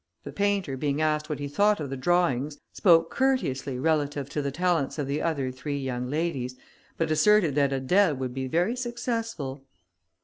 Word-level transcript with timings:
The 0.23 0.31
painter 0.31 0.77
being 0.77 0.99
asked 0.99 1.29
what 1.29 1.37
he 1.37 1.47
thought 1.47 1.79
of 1.79 1.91
the 1.91 1.95
drawings, 1.95 2.57
spoke 2.73 3.11
courteously 3.15 3.77
relative 3.77 4.31
to 4.31 4.41
the 4.41 4.49
talents 4.49 4.97
of 4.97 5.05
the 5.05 5.21
other 5.21 5.51
three 5.51 5.77
young 5.77 6.09
ladies, 6.09 6.55
but 6.97 7.11
asserted 7.11 7.53
that 7.53 7.69
Adèle 7.69 8.17
would 8.17 8.33
be 8.33 8.47
very 8.47 8.75
successful. 8.75 9.63